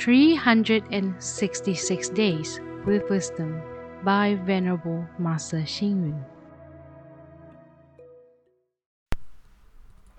366 0.00 2.08
Days 2.08 2.58
with 2.86 3.10
Wisdom 3.10 3.60
by 4.02 4.34
Venerable 4.46 5.04
Master 5.18 5.60
Hsing 5.60 6.08
Yun. 6.08 6.24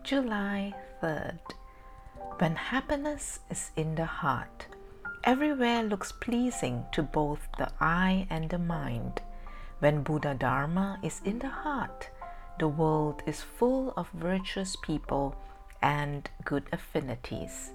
July 0.04 0.72
3rd. 1.02 1.40
When 2.38 2.56
happiness 2.56 3.40
is 3.50 3.72
in 3.76 3.96
the 3.96 4.06
heart, 4.06 4.68
everywhere 5.24 5.82
looks 5.82 6.12
pleasing 6.12 6.86
to 6.92 7.02
both 7.02 7.48
the 7.58 7.72
eye 7.80 8.28
and 8.30 8.52
the 8.52 8.60
mind. 8.60 9.24
When 9.80 10.04
Buddha 10.04 10.36
Dharma 10.36 11.00
is 11.02 11.22
in 11.26 11.40
the 11.40 11.50
heart, 11.50 12.12
the 12.60 12.68
world 12.68 13.24
is 13.26 13.42
full 13.42 13.96
of 13.98 14.12
virtuous 14.14 14.76
people 14.76 15.36
and 15.82 16.30
good 16.46 16.66
affinities. 16.72 17.74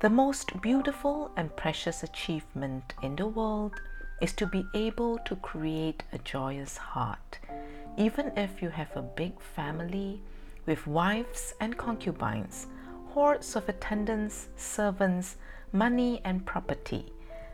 The 0.00 0.10
most 0.10 0.60
beautiful 0.60 1.30
and 1.38 1.56
precious 1.56 2.02
achievement 2.02 2.92
in 3.00 3.16
the 3.16 3.26
world 3.26 3.80
is 4.20 4.34
to 4.34 4.46
be 4.46 4.66
able 4.74 5.16
to 5.20 5.36
create 5.36 6.02
a 6.12 6.18
joyous 6.18 6.76
heart. 6.76 7.38
Even 7.96 8.30
if 8.36 8.60
you 8.60 8.68
have 8.68 8.94
a 8.94 9.00
big 9.00 9.40
family 9.40 10.20
with 10.66 10.86
wives 10.86 11.54
and 11.62 11.78
concubines, 11.78 12.66
hordes 13.08 13.56
of 13.56 13.70
attendants, 13.70 14.48
servants, 14.58 15.36
money, 15.72 16.20
and 16.26 16.44
property, 16.44 17.10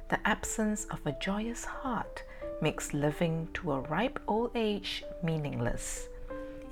the 0.09 0.18
absence 0.27 0.87
of 0.87 0.98
a 1.06 1.16
joyous 1.20 1.65
heart 1.65 2.24
makes 2.60 2.93
living 2.93 3.46
to 3.54 3.70
a 3.70 3.80
ripe 3.82 4.18
old 4.27 4.51
age 4.56 5.04
meaningless. 5.23 6.09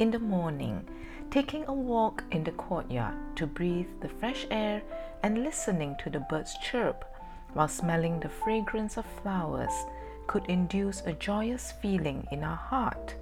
In 0.01 0.11
the 0.11 0.19
morning, 0.19 0.85
taking 1.31 1.65
a 1.67 1.73
walk 1.73 2.25
in 2.33 2.43
the 2.43 2.51
courtyard 2.53 3.15
to 3.37 3.47
breathe 3.47 3.87
the 4.01 4.09
fresh 4.09 4.49
air 4.51 4.83
and 5.23 5.43
listening 5.43 5.97
to 6.03 6.11
the 6.11 6.21
birds 6.21 6.55
chirp 6.63 7.05
while 7.53 7.69
smelling 7.69 8.21
the 8.21 8.29
fragrance 8.29 8.97
of 8.97 9.05
flowers 9.23 9.73
could 10.27 10.45
induce 10.47 11.01
a 11.03 11.13
joyous 11.13 11.73
feeling 11.83 12.27
in 12.31 12.45
our 12.45 12.57
heart. 12.57 13.15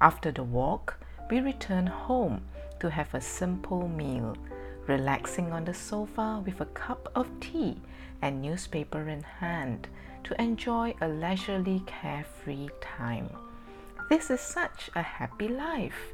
After 0.00 0.30
the 0.32 0.42
walk, 0.42 0.98
we 1.30 1.40
return 1.40 1.86
home 1.86 2.42
to 2.80 2.90
have 2.90 3.12
a 3.14 3.20
simple 3.20 3.88
meal, 3.88 4.36
relaxing 4.86 5.52
on 5.52 5.64
the 5.64 5.74
sofa 5.74 6.42
with 6.44 6.60
a 6.60 6.66
cup 6.66 7.10
of 7.14 7.28
tea 7.40 7.76
and 8.22 8.40
newspaper 8.40 9.08
in 9.08 9.22
hand 9.22 9.88
to 10.24 10.40
enjoy 10.40 10.94
a 11.00 11.08
leisurely, 11.08 11.82
carefree 11.86 12.68
time. 12.80 13.28
This 14.08 14.30
is 14.30 14.40
such 14.40 14.90
a 14.94 15.02
happy 15.02 15.48
life. 15.48 16.12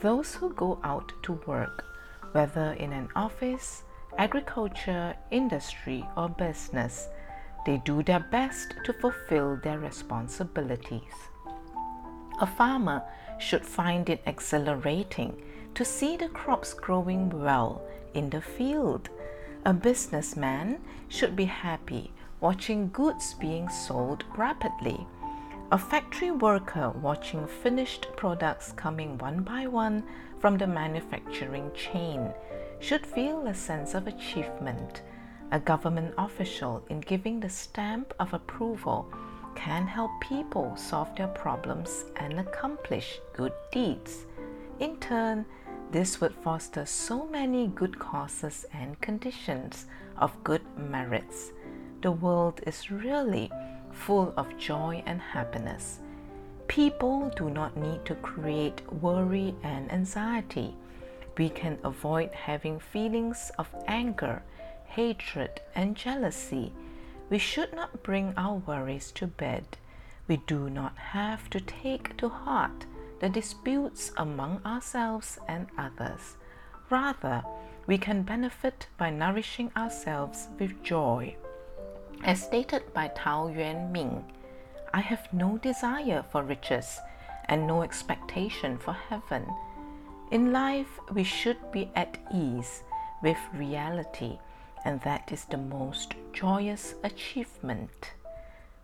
Those 0.00 0.34
who 0.34 0.52
go 0.52 0.78
out 0.84 1.12
to 1.22 1.40
work, 1.46 1.84
whether 2.32 2.72
in 2.72 2.92
an 2.92 3.08
office, 3.16 3.82
agriculture, 4.18 5.14
industry, 5.30 6.06
or 6.16 6.28
business, 6.28 7.08
they 7.64 7.78
do 7.78 8.02
their 8.02 8.20
best 8.30 8.74
to 8.84 8.92
fulfill 8.92 9.56
their 9.56 9.78
responsibilities. 9.78 11.14
A 12.40 12.46
farmer 12.46 13.02
should 13.38 13.66
find 13.66 14.08
it 14.08 14.22
exhilarating 14.26 15.42
to 15.74 15.84
see 15.84 16.16
the 16.16 16.28
crops 16.28 16.74
growing 16.74 17.28
well 17.30 17.82
in 18.14 18.30
the 18.30 18.40
field. 18.40 19.08
A 19.64 19.72
businessman 19.72 20.80
should 21.08 21.34
be 21.34 21.46
happy 21.46 22.12
watching 22.40 22.90
goods 22.90 23.34
being 23.34 23.68
sold 23.68 24.24
rapidly. 24.36 25.06
A 25.72 25.78
factory 25.78 26.30
worker 26.30 26.90
watching 26.90 27.44
finished 27.44 28.06
products 28.16 28.70
coming 28.70 29.18
one 29.18 29.42
by 29.42 29.66
one 29.66 30.04
from 30.38 30.56
the 30.56 30.66
manufacturing 30.68 31.72
chain 31.74 32.32
should 32.78 33.04
feel 33.04 33.44
a 33.48 33.52
sense 33.54 33.94
of 33.94 34.06
achievement. 34.06 35.02
A 35.50 35.58
government 35.58 36.14
official, 36.18 36.84
in 36.88 37.00
giving 37.00 37.40
the 37.40 37.48
stamp 37.48 38.14
of 38.20 38.32
approval, 38.32 39.12
can 39.56 39.88
help 39.88 40.12
people 40.20 40.76
solve 40.76 41.12
their 41.16 41.26
problems 41.26 42.04
and 42.14 42.38
accomplish 42.38 43.18
good 43.32 43.52
deeds. 43.72 44.26
In 44.78 44.98
turn, 44.98 45.44
this 45.90 46.20
would 46.20 46.34
foster 46.34 46.86
so 46.86 47.26
many 47.26 47.66
good 47.66 47.98
causes 47.98 48.66
and 48.72 49.00
conditions 49.00 49.86
of 50.16 50.44
good 50.44 50.62
merits. 50.76 51.50
The 52.02 52.12
world 52.12 52.60
is 52.68 52.88
really 52.92 53.50
full 53.96 54.32
of 54.36 54.56
joy 54.58 55.02
and 55.06 55.20
happiness. 55.20 56.00
People 56.68 57.30
do 57.36 57.50
not 57.50 57.76
need 57.76 58.04
to 58.04 58.14
create 58.16 58.82
worry 58.92 59.54
and 59.62 59.90
anxiety. 59.90 60.76
We 61.38 61.48
can 61.48 61.78
avoid 61.84 62.30
having 62.32 62.78
feelings 62.78 63.50
of 63.58 63.68
anger, 63.86 64.42
hatred, 64.84 65.60
and 65.74 65.96
jealousy. 65.96 66.72
We 67.30 67.38
should 67.38 67.72
not 67.74 68.02
bring 68.02 68.34
our 68.36 68.56
worries 68.56 69.10
to 69.12 69.26
bed. 69.26 69.64
We 70.28 70.38
do 70.46 70.70
not 70.70 70.96
have 70.96 71.48
to 71.50 71.60
take 71.60 72.16
to 72.18 72.28
heart 72.28 72.86
the 73.20 73.28
disputes 73.28 74.12
among 74.16 74.60
ourselves 74.64 75.38
and 75.48 75.66
others. 75.78 76.36
Rather, 76.90 77.42
we 77.86 77.98
can 77.98 78.22
benefit 78.22 78.88
by 78.98 79.10
nourishing 79.10 79.70
ourselves 79.76 80.48
with 80.58 80.82
joy. 80.82 81.36
As 82.24 82.42
stated 82.42 82.92
by 82.92 83.08
Tao 83.08 83.48
Yuan 83.48 83.92
Ming, 83.92 84.24
I 84.92 85.00
have 85.00 85.32
no 85.32 85.58
desire 85.58 86.24
for 86.30 86.42
riches 86.42 86.98
and 87.44 87.66
no 87.66 87.82
expectation 87.82 88.78
for 88.78 88.92
heaven. 88.92 89.46
In 90.30 90.52
life, 90.52 90.98
we 91.12 91.22
should 91.22 91.70
be 91.70 91.90
at 91.94 92.18
ease 92.34 92.82
with 93.22 93.38
reality, 93.54 94.38
and 94.84 95.00
that 95.02 95.30
is 95.30 95.44
the 95.44 95.56
most 95.56 96.14
joyous 96.32 96.94
achievement. 97.04 98.12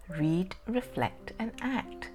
Read, 0.08 0.54
reflect, 0.66 1.32
and 1.38 1.52
act. 1.60 2.10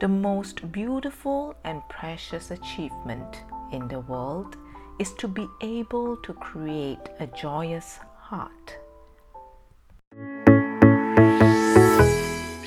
The 0.00 0.08
most 0.08 0.72
beautiful 0.72 1.54
and 1.64 1.82
precious 1.90 2.50
achievement 2.50 3.42
in 3.72 3.86
the 3.88 4.00
world 4.00 4.56
is 4.98 5.12
to 5.14 5.28
be 5.28 5.46
able 5.60 6.16
to 6.18 6.32
create 6.32 7.08
a 7.18 7.26
joyous 7.26 7.98
heart. 8.18 8.78